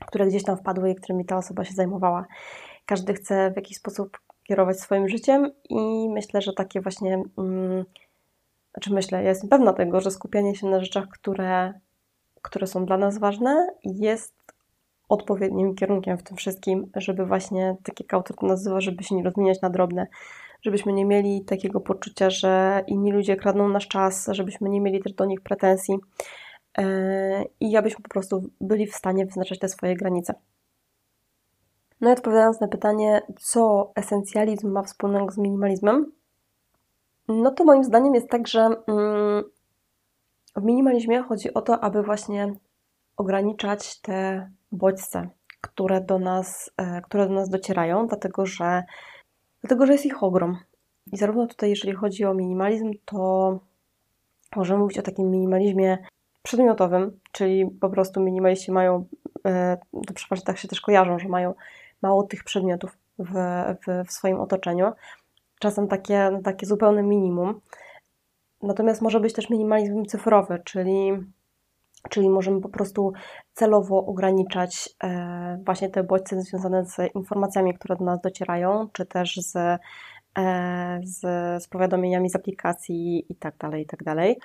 które 0.06 0.26
gdzieś 0.26 0.44
tam 0.44 0.56
wpadły 0.56 0.90
i 0.90 0.94
którymi 0.94 1.24
ta 1.24 1.36
osoba 1.36 1.64
się 1.64 1.74
zajmowała. 1.74 2.26
Każdy 2.86 3.14
chce 3.14 3.50
w 3.50 3.56
jakiś 3.56 3.76
sposób 3.76 4.18
kierować 4.50 4.80
swoim 4.80 5.08
życiem 5.08 5.50
i 5.68 6.08
myślę, 6.08 6.42
że 6.42 6.52
takie 6.52 6.80
właśnie, 6.80 7.22
mm, 7.38 7.84
znaczy 8.74 8.92
myślę, 8.92 9.22
ja 9.22 9.28
jestem 9.28 9.50
pewna 9.50 9.72
tego, 9.72 10.00
że 10.00 10.10
skupianie 10.10 10.54
się 10.54 10.66
na 10.66 10.80
rzeczach, 10.80 11.08
które, 11.08 11.74
które 12.42 12.66
są 12.66 12.86
dla 12.86 12.96
nas 12.96 13.18
ważne, 13.18 13.68
jest 13.84 14.34
odpowiednim 15.08 15.74
kierunkiem 15.74 16.18
w 16.18 16.22
tym 16.22 16.36
wszystkim, 16.36 16.90
żeby 16.96 17.26
właśnie, 17.26 17.76
tak 17.84 18.00
jak 18.00 18.14
autor 18.14 18.36
to 18.36 18.46
nazywa, 18.46 18.80
żeby 18.80 19.04
się 19.04 19.14
nie 19.14 19.22
rozmieniać 19.22 19.60
na 19.60 19.70
drobne, 19.70 20.06
żebyśmy 20.62 20.92
nie 20.92 21.04
mieli 21.04 21.44
takiego 21.44 21.80
poczucia, 21.80 22.30
że 22.30 22.84
inni 22.86 23.12
ludzie 23.12 23.36
kradną 23.36 23.68
nasz 23.68 23.88
czas, 23.88 24.28
żebyśmy 24.32 24.68
nie 24.68 24.80
mieli 24.80 25.02
też 25.02 25.12
do 25.12 25.24
nich 25.24 25.40
pretensji 25.40 25.98
e, 26.78 27.44
i 27.60 27.76
abyśmy 27.76 28.02
po 28.02 28.08
prostu 28.08 28.50
byli 28.60 28.86
w 28.86 28.94
stanie 28.94 29.26
wyznaczać 29.26 29.58
te 29.58 29.68
swoje 29.68 29.96
granice. 29.96 30.34
No 32.00 32.10
i 32.10 32.12
odpowiadając 32.12 32.60
na 32.60 32.68
pytanie, 32.68 33.22
co 33.38 33.92
esencjalizm 33.94 34.70
ma 34.70 34.82
wspólnego 34.82 35.30
z 35.30 35.38
minimalizmem, 35.38 36.12
no 37.28 37.50
to 37.50 37.64
moim 37.64 37.84
zdaniem 37.84 38.14
jest 38.14 38.28
tak, 38.30 38.48
że 38.48 38.60
mm, 38.60 39.44
w 40.56 40.62
minimalizmie 40.62 41.22
chodzi 41.22 41.54
o 41.54 41.62
to, 41.62 41.84
aby 41.84 42.02
właśnie 42.02 42.54
ograniczać 43.16 44.00
te 44.00 44.50
bodźce, 44.72 45.28
które 45.60 46.00
do 46.00 46.18
nas, 46.18 46.70
e, 46.76 47.00
które 47.02 47.28
do 47.28 47.34
nas 47.34 47.48
docierają, 47.48 48.06
dlatego 48.06 48.46
że, 48.46 48.84
dlatego 49.60 49.86
że 49.86 49.92
jest 49.92 50.06
ich 50.06 50.22
ogrom. 50.22 50.56
I 51.12 51.16
zarówno 51.16 51.46
tutaj, 51.46 51.70
jeżeli 51.70 51.92
chodzi 51.92 52.24
o 52.24 52.34
minimalizm, 52.34 52.92
to 53.04 53.58
możemy 54.56 54.80
mówić 54.80 54.98
o 54.98 55.02
takim 55.02 55.30
minimalizmie 55.30 55.98
przedmiotowym, 56.42 57.20
czyli 57.32 57.66
po 57.80 57.90
prostu 57.90 58.20
minimaliści 58.20 58.72
mają, 58.72 59.04
e, 59.46 59.78
to 60.06 60.14
przeważnie 60.14 60.44
tak 60.44 60.58
się 60.58 60.68
też 60.68 60.80
kojarzą, 60.80 61.18
że 61.18 61.28
mają 61.28 61.54
mało 62.02 62.22
tych 62.22 62.44
przedmiotów 62.44 62.98
w, 63.18 63.34
w, 63.86 64.08
w 64.08 64.12
swoim 64.12 64.40
otoczeniu. 64.40 64.92
Czasem 65.60 65.88
takie, 65.88 66.40
takie 66.44 66.66
zupełne 66.66 67.02
minimum. 67.02 67.60
Natomiast 68.62 69.02
może 69.02 69.20
być 69.20 69.32
też 69.32 69.50
minimalizm 69.50 70.04
cyfrowy, 70.04 70.62
czyli, 70.64 71.12
czyli 72.10 72.30
możemy 72.30 72.60
po 72.60 72.68
prostu 72.68 73.12
celowo 73.54 74.06
ograniczać 74.06 74.88
e, 75.02 75.58
właśnie 75.64 75.90
te 75.90 76.04
bodźce 76.04 76.42
związane 76.42 76.84
z 76.84 77.14
informacjami, 77.14 77.74
które 77.74 77.96
do 77.96 78.04
nas 78.04 78.20
docierają, 78.20 78.88
czy 78.92 79.06
też 79.06 79.36
z, 79.36 79.56
e, 80.38 81.00
z, 81.04 81.20
z 81.62 81.68
powiadomieniami 81.68 82.30
z 82.30 82.36
aplikacji 82.36 83.26
tak 83.34 83.56
tak 83.86 84.02
dalej. 84.02 84.38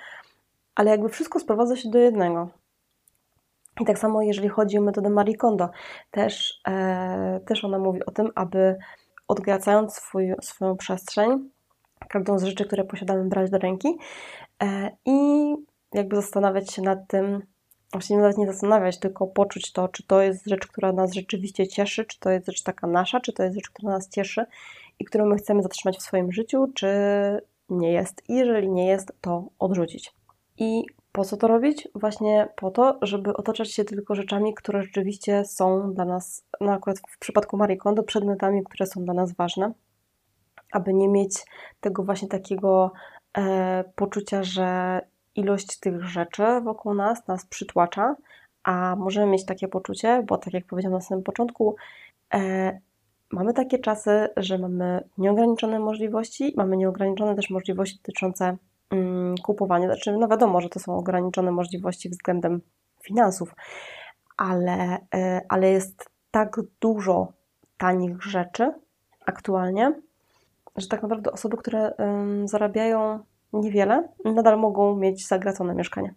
Ale 0.74 0.90
jakby 0.90 1.08
wszystko 1.08 1.40
sprowadza 1.40 1.76
się 1.76 1.90
do 1.90 1.98
jednego. 1.98 2.48
I 3.80 3.84
tak 3.84 3.98
samo 3.98 4.22
jeżeli 4.22 4.48
chodzi 4.48 4.78
o 4.78 4.80
metodę 4.80 5.10
Marie 5.10 5.36
Kondo, 5.36 5.70
też, 6.10 6.60
e, 6.68 7.40
też 7.46 7.64
ona 7.64 7.78
mówi 7.78 8.06
o 8.06 8.10
tym, 8.10 8.30
aby 8.34 8.76
odgracając 9.28 9.94
swój, 9.94 10.34
swoją 10.42 10.76
przestrzeń, 10.76 11.50
każdą 12.08 12.38
z 12.38 12.44
rzeczy, 12.44 12.64
które 12.64 12.84
posiadamy, 12.84 13.28
brać 13.28 13.50
do 13.50 13.58
ręki 13.58 13.98
e, 14.62 14.90
i 15.04 15.54
jakby 15.94 16.16
zastanawiać 16.16 16.72
się 16.72 16.82
nad 16.82 16.98
tym, 17.08 17.42
właśnie 17.92 18.16
nawet 18.16 18.38
nie 18.38 18.46
zastanawiać, 18.46 18.98
tylko 18.98 19.26
poczuć 19.26 19.72
to, 19.72 19.88
czy 19.88 20.06
to 20.06 20.22
jest 20.22 20.46
rzecz, 20.46 20.66
która 20.66 20.92
nas 20.92 21.12
rzeczywiście 21.12 21.68
cieszy, 21.68 22.04
czy 22.04 22.20
to 22.20 22.30
jest 22.30 22.46
rzecz 22.46 22.62
taka 22.62 22.86
nasza, 22.86 23.20
czy 23.20 23.32
to 23.32 23.42
jest 23.42 23.54
rzecz, 23.54 23.70
która 23.70 23.92
nas 23.92 24.08
cieszy 24.08 24.46
i 24.98 25.04
którą 25.04 25.26
my 25.26 25.36
chcemy 25.36 25.62
zatrzymać 25.62 25.98
w 25.98 26.02
swoim 26.02 26.32
życiu, 26.32 26.66
czy 26.74 26.88
nie 27.68 27.92
jest. 27.92 28.22
I 28.28 28.34
jeżeli 28.34 28.70
nie 28.70 28.86
jest, 28.86 29.12
to 29.20 29.48
odrzucić. 29.58 30.14
I 30.58 30.84
po 31.16 31.24
co 31.24 31.36
to 31.36 31.48
robić? 31.48 31.88
Właśnie 31.94 32.48
po 32.56 32.70
to, 32.70 32.98
żeby 33.02 33.36
otaczać 33.36 33.72
się 33.72 33.84
tylko 33.84 34.14
rzeczami, 34.14 34.54
które 34.54 34.82
rzeczywiście 34.82 35.44
są 35.44 35.94
dla 35.94 36.04
nas, 36.04 36.44
no 36.60 36.72
akurat 36.72 36.98
w 37.08 37.18
przypadku 37.18 37.56
Marie 37.56 37.76
Kondo, 37.76 38.02
przedmiotami, 38.02 38.64
które 38.64 38.86
są 38.86 39.04
dla 39.04 39.14
nas 39.14 39.32
ważne, 39.32 39.72
aby 40.72 40.94
nie 40.94 41.08
mieć 41.08 41.44
tego 41.80 42.02
właśnie 42.02 42.28
takiego 42.28 42.92
e, 43.38 43.84
poczucia, 43.94 44.42
że 44.42 45.00
ilość 45.34 45.80
tych 45.80 46.02
rzeczy 46.04 46.42
wokół 46.64 46.94
nas 46.94 47.26
nas 47.26 47.46
przytłacza, 47.46 48.16
a 48.62 48.96
możemy 48.98 49.26
mieć 49.26 49.44
takie 49.46 49.68
poczucie, 49.68 50.24
bo 50.26 50.38
tak 50.38 50.54
jak 50.54 50.66
powiedziałam 50.66 50.98
na 50.98 51.00
samym 51.00 51.24
początku, 51.24 51.76
e, 52.34 52.80
mamy 53.32 53.52
takie 53.52 53.78
czasy, 53.78 54.28
że 54.36 54.58
mamy 54.58 55.08
nieograniczone 55.18 55.78
możliwości, 55.78 56.54
mamy 56.56 56.76
nieograniczone 56.76 57.34
też 57.34 57.50
możliwości 57.50 57.96
dotyczące 57.96 58.56
kupowanie. 59.42 59.86
Znaczy, 59.86 60.16
no 60.16 60.28
wiadomo, 60.28 60.60
że 60.60 60.68
to 60.68 60.80
są 60.80 60.96
ograniczone 60.96 61.50
możliwości 61.52 62.08
względem 62.08 62.60
finansów, 63.02 63.54
ale, 64.36 64.98
e, 65.14 65.40
ale 65.48 65.70
jest 65.70 66.10
tak 66.30 66.60
dużo 66.80 67.32
tanich 67.78 68.22
rzeczy 68.22 68.72
aktualnie, 69.26 69.92
że 70.76 70.88
tak 70.88 71.02
naprawdę 71.02 71.32
osoby, 71.32 71.56
które 71.56 71.94
zarabiają 72.44 73.18
niewiele, 73.52 74.08
nadal 74.24 74.58
mogą 74.58 74.96
mieć 74.96 75.28
zagracone 75.28 75.74
mieszkanie. 75.74 76.14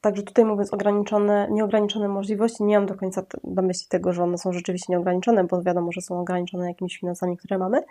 Także 0.00 0.22
tutaj 0.22 0.44
mówiąc 0.44 0.74
ograniczone, 0.74 1.48
nieograniczone 1.50 2.08
możliwości, 2.08 2.64
nie 2.64 2.78
mam 2.78 2.86
do 2.86 2.94
końca 2.94 3.22
na 3.44 3.62
myśli 3.62 3.86
tego, 3.88 4.12
że 4.12 4.22
one 4.22 4.38
są 4.38 4.52
rzeczywiście 4.52 4.92
nieograniczone, 4.92 5.44
bo 5.44 5.62
wiadomo, 5.62 5.92
że 5.92 6.00
są 6.00 6.20
ograniczone 6.20 6.68
jakimiś 6.68 6.98
finansami, 6.98 7.36
które 7.36 7.58
mamy, 7.58 7.82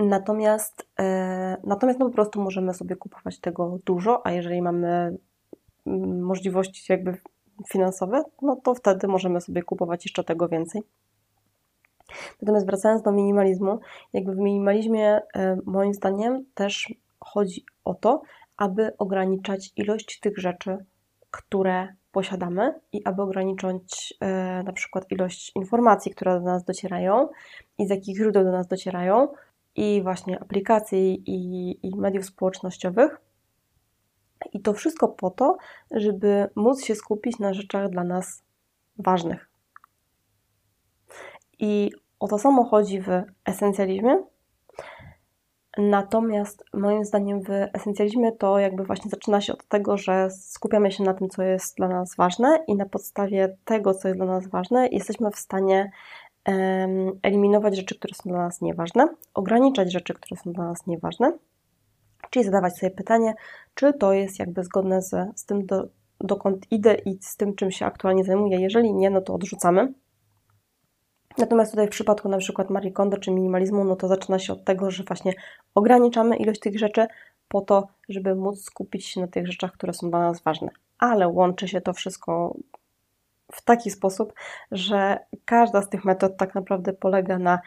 Natomiast, 0.00 0.88
e, 1.00 1.56
natomiast 1.64 1.98
no 1.98 2.06
po 2.06 2.12
prostu 2.12 2.42
możemy 2.42 2.74
sobie 2.74 2.96
kupować 2.96 3.40
tego 3.40 3.78
dużo, 3.84 4.26
a 4.26 4.32
jeżeli 4.32 4.62
mamy 4.62 5.16
mm, 5.86 6.22
możliwości 6.22 6.92
jakby 6.92 7.16
finansowe, 7.68 8.22
no 8.42 8.56
to 8.56 8.74
wtedy 8.74 9.08
możemy 9.08 9.40
sobie 9.40 9.62
kupować 9.62 10.04
jeszcze 10.06 10.24
tego 10.24 10.48
więcej. 10.48 10.82
Natomiast 12.42 12.66
wracając 12.66 13.02
do 13.02 13.12
minimalizmu, 13.12 13.80
jakby 14.12 14.34
w 14.34 14.38
minimalizmie 14.38 15.20
e, 15.34 15.56
moim 15.64 15.94
zdaniem 15.94 16.44
też 16.54 16.94
chodzi 17.20 17.64
o 17.84 17.94
to, 17.94 18.22
aby 18.56 18.96
ograniczać 18.98 19.72
ilość 19.76 20.20
tych 20.20 20.38
rzeczy, 20.38 20.78
które 21.30 21.88
posiadamy 22.12 22.74
i 22.92 23.04
aby 23.04 23.22
ograniczyć 23.22 24.14
e, 24.20 24.62
na 24.62 24.72
przykład 24.72 25.12
ilość 25.12 25.52
informacji, 25.54 26.12
które 26.12 26.34
do 26.34 26.46
nas 26.46 26.64
docierają 26.64 27.28
i 27.78 27.86
z 27.86 27.90
jakich 27.90 28.16
źródeł 28.16 28.44
do 28.44 28.52
nas 28.52 28.66
docierają, 28.66 29.28
i 29.76 30.02
właśnie 30.02 30.40
aplikacji 30.40 31.22
i, 31.26 31.78
i 31.86 31.96
mediów 31.96 32.24
społecznościowych. 32.24 33.20
I 34.52 34.60
to 34.60 34.72
wszystko 34.72 35.08
po 35.08 35.30
to, 35.30 35.56
żeby 35.90 36.48
móc 36.56 36.84
się 36.84 36.94
skupić 36.94 37.38
na 37.38 37.54
rzeczach 37.54 37.90
dla 37.90 38.04
nas 38.04 38.42
ważnych. 38.98 39.50
I 41.58 41.90
o 42.20 42.28
to 42.28 42.38
samo 42.38 42.64
chodzi 42.64 43.00
w 43.00 43.08
esencjalizmie. 43.44 44.22
Natomiast 45.78 46.64
moim 46.74 47.04
zdaniem 47.04 47.42
w 47.42 47.50
esencjalizmie 47.50 48.32
to 48.32 48.58
jakby 48.58 48.84
właśnie 48.84 49.10
zaczyna 49.10 49.40
się 49.40 49.52
od 49.52 49.68
tego, 49.68 49.96
że 49.96 50.30
skupiamy 50.30 50.92
się 50.92 51.04
na 51.04 51.14
tym, 51.14 51.28
co 51.28 51.42
jest 51.42 51.76
dla 51.76 51.88
nas 51.88 52.16
ważne 52.16 52.64
i 52.66 52.76
na 52.76 52.86
podstawie 52.86 53.56
tego, 53.64 53.94
co 53.94 54.08
jest 54.08 54.20
dla 54.20 54.26
nas 54.26 54.48
ważne, 54.48 54.88
jesteśmy 54.88 55.30
w 55.30 55.36
stanie 55.36 55.90
eliminować 57.22 57.76
rzeczy, 57.76 57.98
które 57.98 58.14
są 58.14 58.30
dla 58.30 58.38
nas 58.38 58.60
nieważne, 58.60 59.08
ograniczać 59.34 59.92
rzeczy, 59.92 60.14
które 60.14 60.40
są 60.40 60.52
dla 60.52 60.64
nas 60.64 60.86
nieważne, 60.86 61.32
czyli 62.30 62.44
zadawać 62.44 62.78
sobie 62.78 62.90
pytanie, 62.90 63.34
czy 63.74 63.92
to 63.92 64.12
jest 64.12 64.38
jakby 64.38 64.64
zgodne 64.64 65.02
z, 65.02 65.10
z 65.34 65.44
tym, 65.44 65.66
do, 65.66 65.88
dokąd 66.20 66.72
idę 66.72 66.94
i 66.94 67.18
z 67.20 67.36
tym, 67.36 67.54
czym 67.54 67.70
się 67.70 67.86
aktualnie 67.86 68.24
zajmuję. 68.24 68.60
Jeżeli 68.60 68.94
nie, 68.94 69.10
no 69.10 69.20
to 69.20 69.34
odrzucamy. 69.34 69.92
Natomiast 71.38 71.70
tutaj 71.70 71.86
w 71.86 71.90
przypadku 71.90 72.28
na 72.28 72.38
przykład 72.38 72.70
Marie 72.70 72.92
Kondo 72.92 73.18
czy 73.18 73.30
minimalizmu, 73.30 73.84
no 73.84 73.96
to 73.96 74.08
zaczyna 74.08 74.38
się 74.38 74.52
od 74.52 74.64
tego, 74.64 74.90
że 74.90 75.04
właśnie 75.04 75.32
ograniczamy 75.74 76.36
ilość 76.36 76.60
tych 76.60 76.78
rzeczy 76.78 77.06
po 77.48 77.60
to, 77.60 77.88
żeby 78.08 78.34
móc 78.34 78.64
skupić 78.64 79.06
się 79.06 79.20
na 79.20 79.26
tych 79.26 79.46
rzeczach, 79.46 79.72
które 79.72 79.92
są 79.92 80.10
dla 80.10 80.18
nas 80.18 80.42
ważne. 80.42 80.68
Ale 80.98 81.28
łączy 81.28 81.68
się 81.68 81.80
to 81.80 81.92
wszystko 81.92 82.56
w 83.52 83.62
taki 83.62 83.90
sposób, 83.90 84.32
że 84.72 85.18
każda 85.44 85.82
z 85.82 85.88
tych 85.88 86.04
metod 86.04 86.36
tak 86.36 86.54
naprawdę 86.54 86.92
polega 86.92 87.38
na 87.38 87.58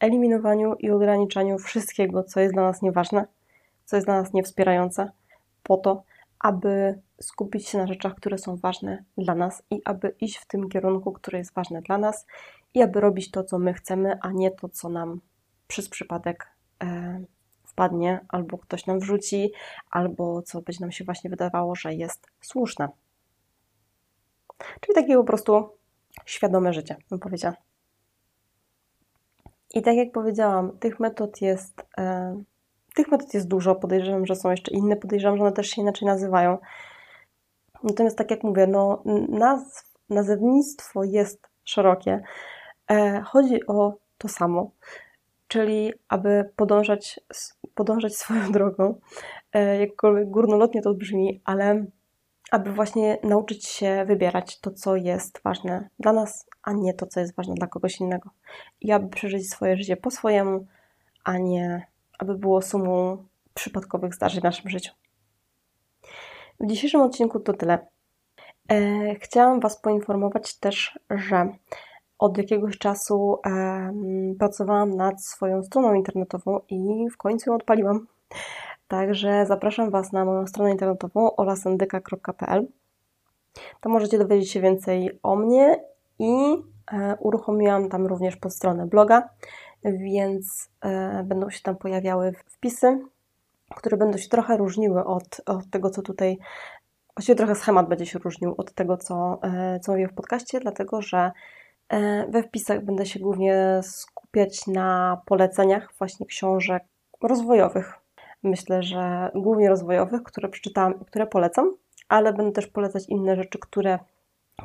eliminowaniu 0.00 0.74
i 0.74 0.90
ograniczaniu 0.90 1.58
wszystkiego, 1.58 2.24
co 2.24 2.40
jest 2.40 2.54
dla 2.54 2.62
nas 2.62 2.82
nieważne, 2.82 3.26
co 3.84 3.96
jest 3.96 4.06
dla 4.06 4.22
nas 4.22 4.32
niewspierające, 4.32 5.10
po 5.62 5.76
to, 5.76 6.02
aby 6.38 7.00
skupić 7.20 7.68
się 7.68 7.78
na 7.78 7.86
rzeczach, 7.86 8.14
które 8.14 8.38
są 8.38 8.56
ważne 8.56 9.04
dla 9.18 9.34
nas 9.34 9.62
i 9.70 9.80
aby 9.84 10.14
iść 10.20 10.36
w 10.36 10.46
tym 10.46 10.68
kierunku, 10.68 11.12
który 11.12 11.38
jest 11.38 11.54
ważny 11.54 11.82
dla 11.82 11.98
nas 11.98 12.26
i 12.74 12.82
aby 12.82 13.00
robić 13.00 13.30
to, 13.30 13.44
co 13.44 13.58
my 13.58 13.74
chcemy, 13.74 14.18
a 14.22 14.30
nie 14.32 14.50
to, 14.50 14.68
co 14.68 14.88
nam 14.88 15.20
przez 15.66 15.88
przypadek 15.88 16.46
e, 16.82 17.20
wpadnie, 17.64 18.20
albo 18.28 18.58
ktoś 18.58 18.86
nam 18.86 19.00
wrzuci, 19.00 19.52
albo 19.90 20.42
co 20.42 20.62
będzie 20.62 20.80
nam 20.80 20.92
się 20.92 21.04
właśnie 21.04 21.30
wydawało, 21.30 21.74
że 21.74 21.94
jest 21.94 22.26
słuszne. 22.40 22.88
Czyli 24.58 24.94
takie 24.94 25.16
po 25.16 25.24
prostu 25.24 25.68
świadome 26.24 26.72
życie, 26.72 26.96
bym 27.10 27.18
powiedziała. 27.18 27.56
I 29.74 29.82
tak 29.82 29.96
jak 29.96 30.12
powiedziałam, 30.12 30.78
tych 30.78 31.00
metod 31.00 31.42
jest, 31.42 31.86
e, 31.98 32.36
tych 32.94 33.08
metod 33.08 33.34
jest 33.34 33.48
dużo. 33.48 33.74
Podejrzewam, 33.74 34.26
że 34.26 34.36
są 34.36 34.50
jeszcze 34.50 34.74
inne, 34.74 34.96
podejrzewam, 34.96 35.36
że 35.36 35.42
one 35.42 35.52
też 35.52 35.70
się 35.70 35.82
inaczej 35.82 36.08
nazywają. 36.08 36.58
Natomiast 37.82 38.18
tak 38.18 38.30
jak 38.30 38.42
mówię, 38.42 38.66
no, 38.66 39.02
nazw, 39.28 39.92
nazewnictwo 40.10 41.04
jest 41.04 41.48
szerokie. 41.64 42.22
E, 42.90 43.22
chodzi 43.22 43.66
o 43.66 43.94
to 44.18 44.28
samo, 44.28 44.70
czyli 45.48 45.92
aby 46.08 46.50
podążać, 46.56 47.20
podążać 47.74 48.16
swoją 48.16 48.52
drogą, 48.52 49.00
e, 49.52 49.80
jakkolwiek 49.80 50.30
górnolotnie 50.30 50.82
to 50.82 50.94
brzmi, 50.94 51.40
ale 51.44 51.84
aby 52.50 52.72
właśnie 52.72 53.18
nauczyć 53.22 53.66
się 53.66 54.04
wybierać 54.06 54.60
to, 54.60 54.70
co 54.70 54.96
jest 54.96 55.40
ważne 55.44 55.88
dla 55.98 56.12
nas, 56.12 56.46
a 56.62 56.72
nie 56.72 56.94
to, 56.94 57.06
co 57.06 57.20
jest 57.20 57.34
ważne 57.34 57.54
dla 57.54 57.66
kogoś 57.66 58.00
innego. 58.00 58.30
I 58.80 58.92
aby 58.92 59.08
przeżyć 59.08 59.50
swoje 59.50 59.76
życie 59.76 59.96
po 59.96 60.10
swojemu, 60.10 60.66
a 61.24 61.38
nie 61.38 61.86
aby 62.18 62.34
było 62.34 62.62
sumą 62.62 63.24
przypadkowych 63.54 64.14
zdarzeń 64.14 64.40
w 64.40 64.44
naszym 64.44 64.70
życiu. 64.70 64.92
W 66.60 66.66
dzisiejszym 66.66 67.00
odcinku 67.00 67.40
to 67.40 67.52
tyle. 67.52 67.86
E, 68.70 69.14
chciałam 69.14 69.60
Was 69.60 69.80
poinformować 69.80 70.54
też, 70.54 70.98
że 71.10 71.48
od 72.18 72.38
jakiegoś 72.38 72.78
czasu 72.78 73.38
e, 73.46 73.92
pracowałam 74.38 74.96
nad 74.96 75.24
swoją 75.24 75.62
stroną 75.62 75.94
internetową 75.94 76.60
i 76.68 77.06
w 77.12 77.16
końcu 77.16 77.50
ją 77.50 77.56
odpaliłam. 77.56 78.06
Także 78.88 79.46
zapraszam 79.46 79.90
Was 79.90 80.12
na 80.12 80.24
moją 80.24 80.46
stronę 80.46 80.70
internetową 80.70 81.36
olasendyka.pl. 81.36 82.66
Tam 83.80 83.92
możecie 83.92 84.18
dowiedzieć 84.18 84.50
się 84.50 84.60
więcej 84.60 85.18
o 85.22 85.36
mnie 85.36 85.84
i 86.18 86.56
e, 86.92 87.16
uruchomiłam 87.20 87.88
tam 87.88 88.06
również 88.06 88.36
podstronę 88.36 88.86
bloga, 88.86 89.28
więc 89.84 90.70
e, 90.80 91.24
będą 91.24 91.50
się 91.50 91.60
tam 91.60 91.76
pojawiały 91.76 92.32
wpisy, 92.46 92.98
które 93.76 93.96
będą 93.96 94.18
się 94.18 94.28
trochę 94.28 94.56
różniły 94.56 95.04
od, 95.04 95.40
od 95.46 95.70
tego, 95.70 95.90
co 95.90 96.02
tutaj. 96.02 96.38
Właściwie 97.16 97.36
trochę 97.36 97.54
schemat 97.54 97.88
będzie 97.88 98.06
się 98.06 98.18
różnił 98.18 98.54
od 98.58 98.74
tego, 98.74 98.96
co, 98.96 99.38
e, 99.42 99.80
co 99.80 99.92
mówię 99.92 100.08
w 100.08 100.14
podcaście, 100.14 100.60
dlatego 100.60 101.02
że 101.02 101.32
we 102.28 102.42
wpisach 102.42 102.84
będę 102.84 103.06
się 103.06 103.20
głównie 103.20 103.80
skupiać 103.82 104.66
na 104.66 105.20
poleceniach 105.26 105.92
właśnie 105.98 106.26
książek 106.26 106.84
rozwojowych, 107.22 108.05
myślę, 108.42 108.82
że 108.82 109.30
głównie 109.34 109.68
rozwojowych, 109.68 110.22
które 110.22 110.48
przeczytałam 110.48 111.00
i 111.00 111.04
które 111.04 111.26
polecam, 111.26 111.74
ale 112.08 112.32
będę 112.32 112.52
też 112.52 112.66
polecać 112.66 113.08
inne 113.08 113.36
rzeczy, 113.36 113.58
które, 113.58 113.98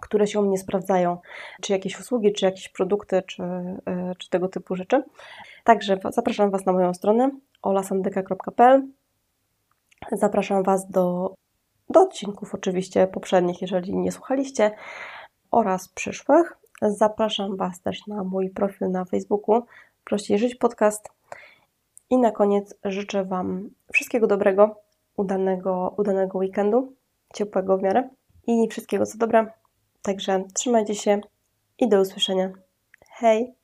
które 0.01 0.27
się 0.27 0.39
u 0.39 0.43
mnie 0.43 0.57
sprawdzają, 0.57 1.17
czy 1.61 1.73
jakieś 1.73 1.99
usługi, 1.99 2.33
czy 2.33 2.45
jakieś 2.45 2.69
produkty, 2.69 3.21
czy, 3.27 3.43
e, 3.43 4.13
czy 4.17 4.29
tego 4.29 4.47
typu 4.47 4.75
rzeczy. 4.75 5.03
Także 5.63 5.99
zapraszam 6.09 6.51
Was 6.51 6.65
na 6.65 6.73
moją 6.73 6.93
stronę 6.93 7.31
olasandyka.pl 7.61 8.87
Zapraszam 10.11 10.63
Was 10.63 10.89
do, 10.89 11.35
do 11.89 12.01
odcinków 12.01 12.55
oczywiście 12.55 13.07
poprzednich, 13.07 13.61
jeżeli 13.61 13.95
nie 13.95 14.11
słuchaliście, 14.11 14.71
oraz 15.51 15.87
przyszłych. 15.89 16.57
Zapraszam 16.81 17.57
Was 17.57 17.81
też 17.81 18.07
na 18.07 18.23
mój 18.23 18.49
profil 18.49 18.91
na 18.91 19.05
Facebooku 19.05 19.61
Prościej 20.03 20.39
Żyć 20.39 20.55
Podcast 20.55 21.09
i 22.11 22.17
na 22.17 22.31
koniec 22.31 22.75
życzę 22.83 23.25
Wam 23.25 23.69
wszystkiego 23.93 24.27
dobrego, 24.27 24.75
udanego, 25.17 25.95
udanego 25.97 26.37
weekendu, 26.37 26.95
ciepłego 27.33 27.77
w 27.77 27.81
miarę 27.81 28.09
i 28.47 28.67
wszystkiego 28.69 29.05
co 29.05 29.17
dobre. 29.17 29.51
Także 30.01 30.43
trzymajcie 30.53 30.95
się 30.95 31.21
i 31.79 31.89
do 31.89 32.01
usłyszenia. 32.01 32.51
Hej! 33.09 33.60